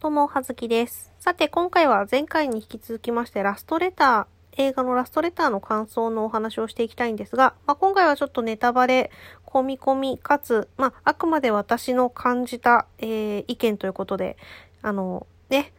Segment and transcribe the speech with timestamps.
[0.00, 1.12] どうも、はずきです。
[1.18, 9.10] さて、今回は前回に引き続きまして、ラストレター、映画のラストレターの感想のお話をしていきたいんですが、まあ、今回はちょっとネタバレ、
[9.44, 14.36] 込み込み、かつ、まあ、あくまで私の感じた、えー意見ということで、
[14.82, 15.72] あの、ね、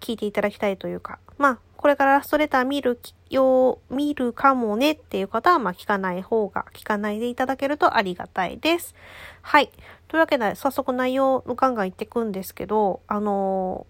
[0.00, 2.98] 聞いていただきたいというか、まあ、これからラストレター見る
[3.28, 8.94] よう、見るかもねっていう方は、まあ、聞かない方が、聞かないでいただけるとありがたいです。
[9.42, 9.70] はい。
[10.10, 13.86] というわけで、早速内容ガンガン言ってくんですけど、あの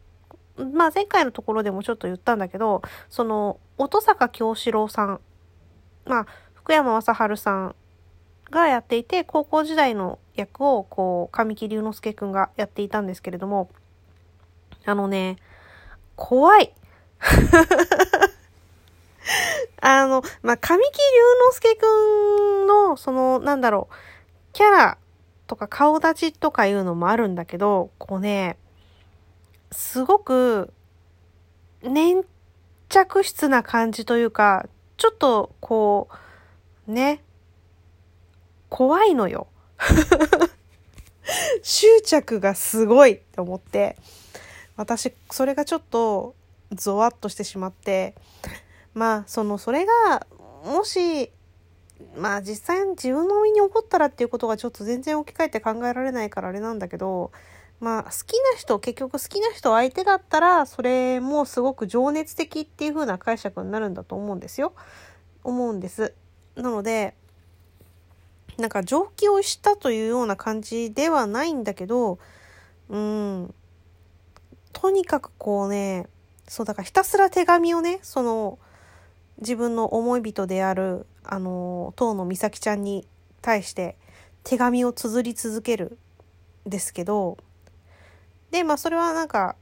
[0.75, 5.21] まあ、前回のところでもちょっと言ったんだけど、その、音坂京志郎さん、
[6.05, 7.75] まあ、福山雅治さん
[8.51, 13.71] がやっていて、高校時代の役を、こう、神木隆之介くんがやっていたんですけれども、
[14.85, 15.37] あのね、
[16.17, 16.75] 怖い。
[19.81, 21.03] あの、まあ、神木隆
[21.53, 21.87] 之介く
[22.65, 23.95] んの、その、なんだろう、
[24.53, 24.99] キャラ
[25.51, 28.57] とか顔立ちとかいうのもあるんだけど、こうね、
[29.73, 30.73] すごく、
[31.83, 32.23] 粘
[32.89, 36.09] 着質な感じというか、ちょっと、こ
[36.87, 37.25] う、ね、
[38.69, 39.49] 怖いのよ。
[41.65, 43.97] 執着がすごいって思って、
[44.77, 46.37] 私、それがちょっと、
[46.71, 48.15] ゾワッとしてしまって、
[48.95, 50.29] まあ、その、それが、
[50.65, 51.33] もし、
[52.17, 57.31] まあ実際に自分の身に起こったらっていうことがちょっと全然置き換えて考えられないからあれなんだけど、
[57.81, 64.75] まあ好きな人、結局好きな人相手だったら、それもすごく情熱的っていう風な解釈になるんだと思うんですよ。
[65.45, 66.15] 思うんです。
[66.57, 67.15] なので、
[68.59, 72.19] なんか蒸気をしたというような感じではないんだけど、
[72.91, 73.55] うん、
[74.73, 76.07] とにかくこうね、
[76.49, 78.59] そうだからひたすら手紙をね、その、
[79.41, 83.07] 自分の思い人である、あの、当の美咲ちゃんに
[83.43, 83.97] 対して
[84.45, 85.99] 手紙を綴り続ける
[86.67, 87.39] ですけど、
[88.51, 89.57] で、まあそれはなんか、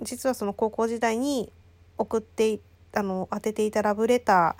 [0.00, 1.52] 実はその高校時代に
[1.98, 2.60] 送って、
[2.94, 4.56] あの、当てていたラブレタ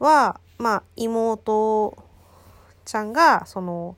[0.00, 1.96] ーは、まあ妹
[2.84, 3.96] ちゃんが、その、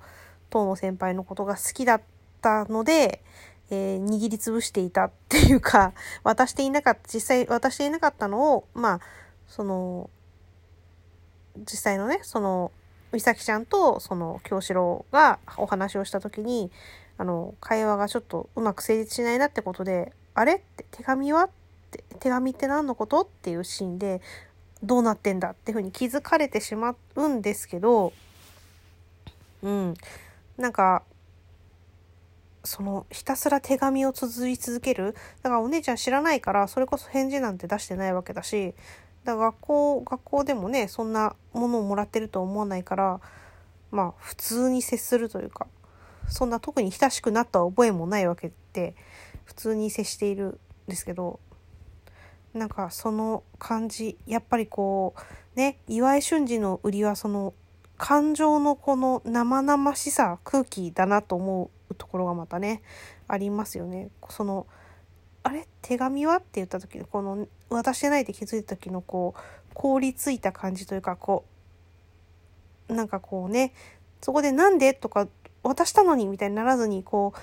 [0.50, 2.02] 当の先輩のことが好きだっ
[2.40, 3.22] たので、
[3.70, 5.92] えー握りつぶしていたっていうか、
[6.22, 9.00] 渡していなかった、実際渡していなかったのを、まあ、
[9.48, 10.10] その、
[11.58, 12.72] 実際のね、その、
[13.12, 16.70] 美咲ちゃんと、その、京志郎がお話をしたときに、
[17.18, 21.50] あの、会話がちょっとうまく成立しないなってことで、あれって、手紙はっ
[21.90, 24.20] て、手紙って何のことっていうシーンで、
[24.82, 28.12] どうなってんだっていうふうに気づかれてしまうんですけど、
[29.62, 29.94] うん。
[30.58, 31.02] なんか、
[32.66, 38.74] そのひたすら手紙を綴り続けるだからお姉ちゃん知らないからそれこそ返事なんて出してないわけだし
[39.26, 43.20] だ学校学校でもねそんなものをもらってると思わないから
[43.90, 45.66] まあ普通に接するというか
[46.28, 48.94] そんな特に親しくなった覚えもないわけで
[49.44, 51.40] 普通に接しているんですけど
[52.54, 55.14] なんかその感じやっぱりこ
[55.54, 57.52] うね岩井俊二の売りはその
[57.98, 62.82] 感情のこの生々しさ空気だなと思うところがまたね
[63.28, 64.10] ありますよね。
[64.28, 64.66] その
[65.46, 65.66] あれ？
[65.82, 66.36] 手紙は？
[66.36, 69.40] って言った時のこの渡してないって気づいた時のこう
[69.74, 71.44] 凍りついた感じというかこ
[72.88, 73.72] うなんかこうね
[74.20, 74.94] そこでなんで？
[74.94, 75.28] とか
[75.62, 76.26] 渡したのに？
[76.26, 77.40] みたいにならずにこう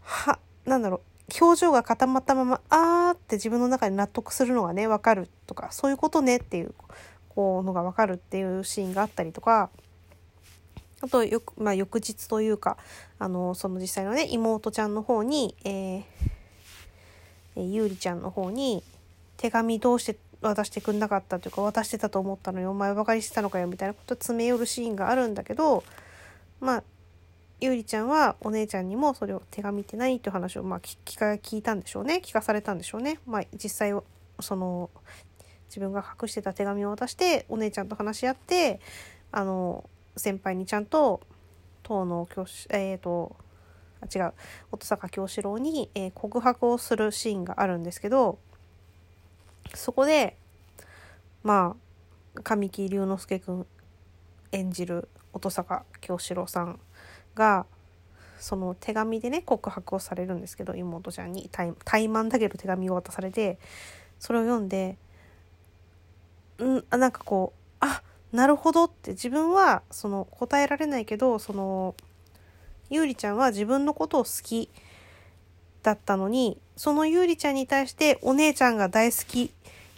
[0.00, 1.00] はなんだろう
[1.40, 6.74] 表情が固まったままあーって自分の中で納得するのがねわかるとかそういうことねっていう
[7.30, 9.70] こうのがわかるっていうシーンがあったりとか
[11.00, 12.76] あとよく、まあ、翌日というか
[13.18, 16.02] あのその実際のね妹ちゃんの方に、えー
[17.56, 18.82] えゆうりちゃんの方に
[19.36, 25.84] 手紙どうして渡してくんなかったというか渡してたと思ったのよお前バカにしてたのかよみたいなこと詰め寄るシーンがあるんだけど
[26.60, 26.82] まあ
[27.60, 33.20] ゆうりちゃんはお姉ちゃんにもそれを手紙って何っていう話をまあ聞聞か聞いたんでしょうね聞かされたんでしょうね。
[33.24, 33.92] まあ、実際
[34.40, 34.90] その
[35.68, 38.80] 自分が隠してた手紙を渡してお姉ちゃんと話し合って
[39.30, 41.20] あの先輩にちゃんと
[41.84, 43.36] 当の教師えっ、と
[44.12, 44.32] 違う。
[44.70, 48.38] 音坂京志郎に、えー告白をするシーンがあるんですけど
[49.74, 50.36] そこで
[51.42, 51.76] ま
[52.36, 53.66] あ神木隆之介くん
[54.52, 56.78] 演じる音坂京志郎さん
[57.34, 57.66] が
[58.38, 61.48] その手紙でね告白をされるんですけど妹ちゃんに。
[61.50, 63.58] 怠怠慢だけど手紙を渡されて
[64.18, 64.96] それを読んで
[66.62, 71.94] んなんかこうあなるほどって自分はその答えられないけどその
[72.92, 74.70] ゆうりちゃんは自分のことを好き
[75.82, 79.50] だったのにそのゆうりちゃんに対してお姉ちゃんが大好き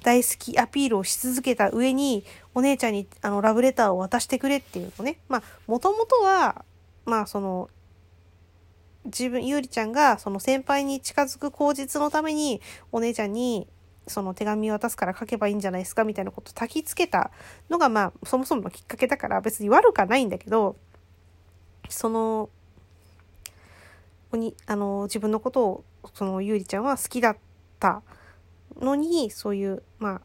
[0.03, 2.25] 大好きアピールをし続けた上に
[2.55, 5.17] お姉ちゃんにあのラブレターを渡してくれっていうのね。
[5.29, 6.65] まあもともとは
[7.05, 7.71] まあその
[9.07, 12.61] 自分、ゆうりちゃんがその先輩に近づく口実のために
[12.93, 13.67] お姉ちゃんに
[14.07, 17.31] その手紙を渡すから書けばいいんじゃないですかみたいなことを焚きつけた
[17.71, 20.77] のがまあそもそものきっかけだから別に悪くはないんだけど
[21.89, 22.51] その
[24.35, 25.85] おにあの自分のことを
[26.15, 27.37] そのゆうりちゃんは好きだっ
[27.81, 28.03] た
[28.81, 30.21] のにそういうまあ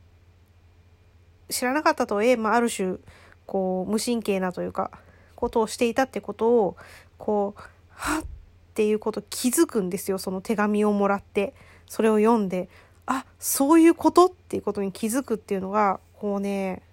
[1.51, 2.97] 知らなかったとえ、まあ、ある種
[3.45, 4.91] こう無神経なというか
[5.35, 6.77] ことをしていたってことを
[7.17, 8.23] こうはっ
[8.69, 11.53] っていうこと気づくんですよその手紙をもらって。
[11.85, 12.69] それを読んで
[13.07, 16.83] あそういうことっていうことに気づくっていうのがこうね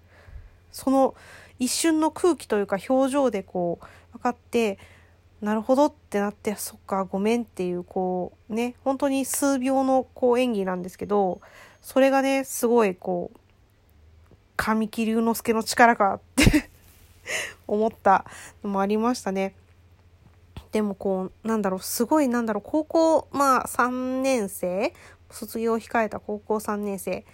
[0.71, 1.13] その
[1.59, 4.79] 一瞬の空気というか表情でこう分かって
[5.41, 11.41] なるほどってなってそっかごめんっていうこうね本当に数秒のこう演技なんですけど
[11.81, 13.39] それがねすごいこう
[14.55, 16.69] 神木隆之介の力かって
[17.67, 18.25] 思った
[18.63, 19.53] のもありましたね。
[20.71, 24.93] でもこうなんだろうすごいなんだろう高校まあ3年生
[25.29, 27.25] 卒業を控えた高校3年生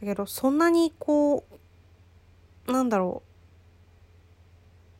[0.00, 1.44] だけどそんなにこ
[2.66, 3.27] うなんだろう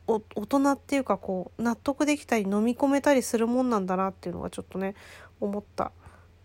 [0.09, 4.95] 大人っていうかこう納得できたり飲み込めたりするもんなんだなっていうのがちょっとね
[5.39, 5.91] 思った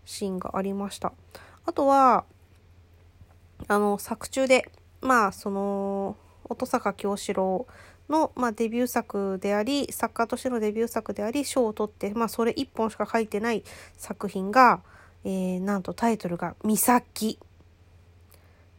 [0.05, 1.13] シーンがありました。
[1.65, 2.25] あとは
[3.67, 4.69] あの作中で
[5.01, 6.15] まあその
[6.47, 7.65] 音坂京志郎
[8.09, 13.63] の、まあ、デビュー作であり作家としてのデビュー作であり賞を取って、まあ、それ1本しか書いてない
[13.97, 14.81] 作品が、
[15.23, 17.39] えー、なんとタイトルが「美咲」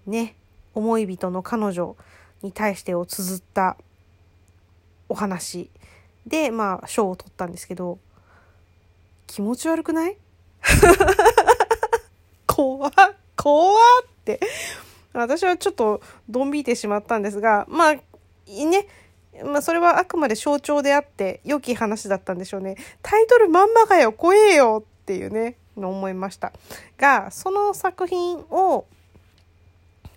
[0.06, 0.36] ね
[0.74, 1.96] 思い人の彼女
[2.42, 3.76] に対してを綴った
[5.08, 5.70] お話
[6.26, 7.98] でまあ賞を取ったんですけど
[9.26, 10.16] 気持ち悪くない？
[12.46, 12.92] 怖っ
[13.36, 14.40] 怖っって
[15.12, 18.02] 私はちょっとドン引いてしまったんですがまあね
[19.44, 22.76] まあ、それはあくまで象徴であって良き話だったんでしょうね。
[23.02, 26.52] タイトルまんまかよ怖えよっていうねの思いました。
[26.96, 28.86] がその作品を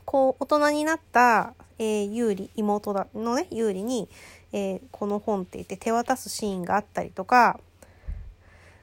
[0.06, 4.10] こう大人になった、えー、有利妹だのね有利に、
[4.52, 7.60] えー、この本って言って手渡すシーンがあったりとか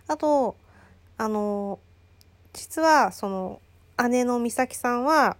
[0.08, 0.56] あと
[1.18, 1.78] あの
[2.52, 3.60] 実はその
[4.10, 5.36] 姉の美咲さんは、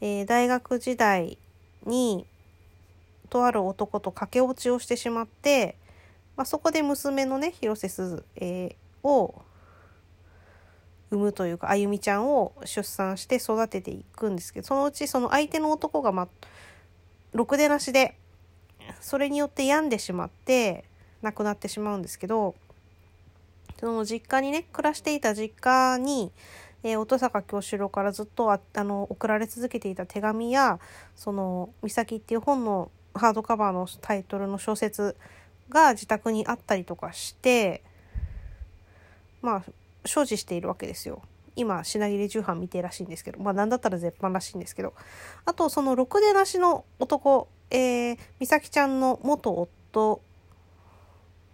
[0.00, 1.38] えー、大学時代
[1.86, 2.26] に
[3.30, 5.76] とある男と駆け落ちをしてしまって、
[6.36, 9.42] まあ、そこで娘のね広瀬すず、えー、を
[11.10, 16.28] 産むというかあゆみちゃんを出産して育てていくんですけどそのうちその相手の男が、ま、
[17.32, 18.16] ろくでなしで
[19.00, 20.84] それによって病んでしまって
[21.22, 22.54] 亡くなってしまうんですけど
[23.78, 26.32] その実家にね暮らしていた実家に、
[26.82, 30.78] えー、音坂京志郎からずっとああの送られ続けていた手紙や
[31.14, 35.16] その「美咲」っていう本のハードカバーのタイトルの小説
[35.68, 37.82] が自宅にあったりとかして
[39.42, 39.62] まあ
[40.06, 41.22] 所持しているわけですよ。
[41.56, 44.92] 今品切れ重版見てらしいんですけどまあ何だったら絶版らしいんですけど
[45.46, 50.20] あとそのろくでなしの男、えー、美咲ちゃんの元夫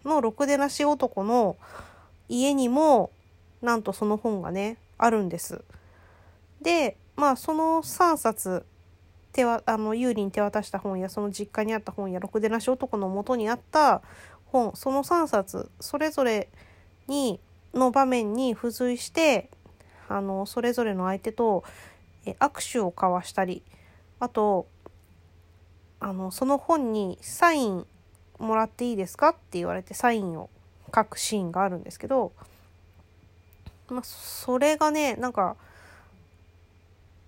[0.04, 1.56] のろくでなし男の
[2.28, 3.10] 家にも
[3.62, 5.62] なんとその本がねあるんです。
[6.60, 8.64] でまあその3冊
[9.32, 14.02] 手はあの有利に手渡した本やその実家にあった本やろくでなし男のもとにあった
[14.46, 16.48] 本その3冊それぞれ
[17.08, 17.40] に
[17.74, 19.50] の場面に付随して
[20.08, 21.64] あのそれぞれの相手と
[22.24, 23.62] 握手を交わしたり
[24.20, 24.66] あと
[26.00, 27.86] あのその本にサイン
[28.38, 30.50] もらっていいですかって言われてサインを
[30.94, 32.32] 書くシーンがあるんですけど、
[33.88, 35.56] まあ、それがねなんか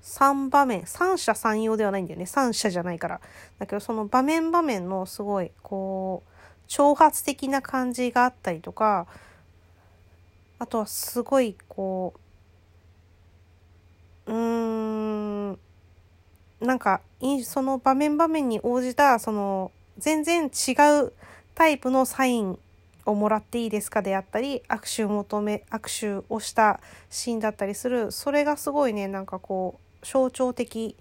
[0.02, 2.26] 3場面三者三様ではないんだよね。
[2.26, 3.20] 三者じゃないから。
[3.58, 6.30] だけどその場面場面のすごいこう
[6.68, 9.06] 挑発的な感じがあったりとか
[10.58, 12.14] あとはすごいこ
[14.26, 15.58] ううーん
[16.60, 17.00] なんか
[17.44, 21.12] その場面場面に応じたその全然違う
[21.54, 22.58] タイプのサイン
[23.06, 26.80] をもらっていいですかであったり握手を求め握手をした
[27.10, 30.96] シーンだったりするそれがすごいねなんかこう象徴的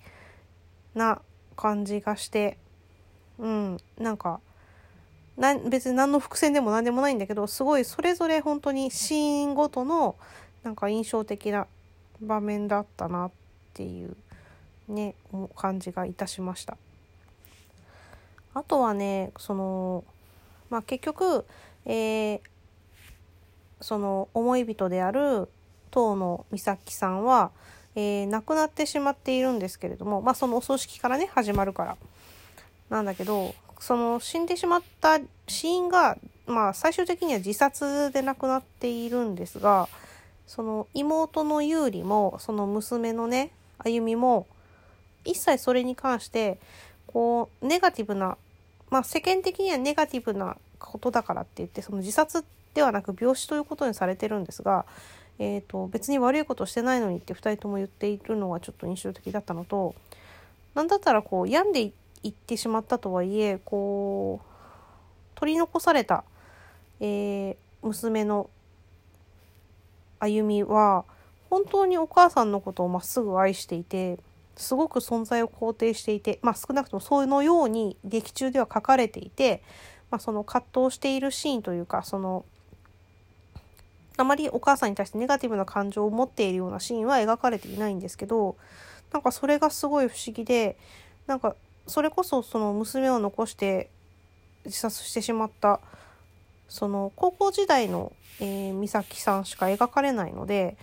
[0.95, 1.21] な
[1.55, 2.57] 感じがして
[3.39, 4.41] うんなんか
[5.37, 10.15] な別に何の伏線でも何でもないんだけどすごいそれぞれ本当にシーンごとの
[10.63, 11.67] なんか印象的な
[12.21, 13.31] 場面だったなっ
[13.73, 14.15] ていう
[14.87, 15.15] ね
[15.55, 16.77] 感じがいたしました。
[18.53, 20.03] あとはねその
[20.69, 21.45] まあ結局、
[21.85, 22.39] えー、
[23.81, 25.49] その思い人である
[25.89, 27.51] 遠野美咲さんは
[27.95, 31.97] えー、亡くなってしまっているんですけれども、まあ、そのお葬式からね始まるから
[32.89, 39.89] なんだけどその死んでしまった死因がまあ最終的には自殺で亡くなっているんですが
[40.47, 44.47] その妹の優里もその娘のね歩みも
[45.25, 46.59] 一切それに関して
[47.07, 48.37] こうネガティブな
[48.89, 54.85] まあ世間的にはネガティブなことだからって言ってその自殺ではなく病死ということにされてるんですが、
[55.39, 59.93] えーと、別に悪いことしてないのにって2人とも言っているのがちょっと印象的だったのと
[60.73, 61.91] 何だったらこう病んでい
[62.29, 64.45] ってしまったとはいえこう
[65.35, 66.23] 取り残された、
[66.99, 68.49] えー、娘の
[70.19, 71.05] 歩みは
[71.49, 74.19] 本当にお母さんのことをまっすぐ愛していて
[74.55, 79.63] すごく存在を肯定していて、まあ、少なくともそのように劇中では書かれていて、
[80.11, 82.45] まあ、その葛藤しているシーンというかその
[84.17, 88.57] あまりお母さんに対してネガティブな感情を持っているようなシーンは描かれていないんですけど
[89.11, 90.77] なんかそれがすごい不思議で
[91.25, 91.55] なんか
[91.87, 93.89] それこそその娘を残して
[94.65, 95.79] 自殺してしまった
[96.69, 100.77] その高校時代の、えー、美咲さんしか描かれないので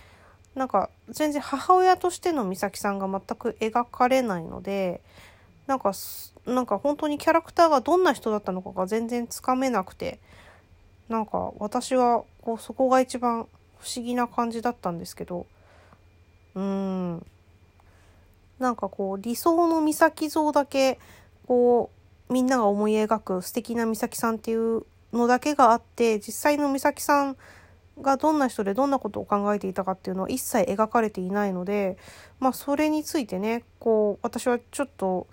[0.55, 5.01] なんか全然母親としての美咲さんが全く描かれないので
[5.67, 5.93] なんか
[6.45, 10.19] なんか本当にキャラクターがどんな人だったのかが全然つかめなくて
[11.09, 13.47] なんか私はこうそこが一番
[13.79, 15.45] 不思議な感じだったんですけど
[16.55, 17.25] うーん。
[18.61, 20.99] なんかこう理想の美咲像だけ
[21.47, 21.89] こ
[22.29, 27.37] うみんなが思い描く素敵な美咲さんっていうのだけがあって実際の美咲さん
[28.01, 31.97] がどんな人でどんなことを考えていたかっていうのは一切描かれていないので
[32.39, 35.27] まあそれについてねこう私はちょっと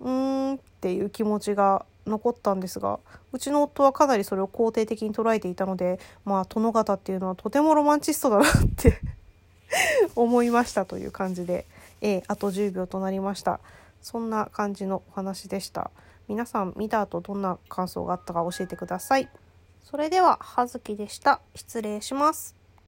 [0.00, 2.98] うーんっていう気持ちが残ったんですが
[3.32, 9.00] うちの夫はかなりそれを肯定的に捉えていたのでまあ殿方っていうのはとてもロマンチストだなって
[10.16, 11.66] 思いましたという感じで、
[12.00, 13.60] えー、あと10秒となりました。
[14.00, 15.90] そんな感じのお話でした。
[16.28, 19.28] 皆さん見た後どんな感想があったか教えてください。
[19.82, 21.40] それでは葉月でした。
[21.54, 22.57] 失礼します。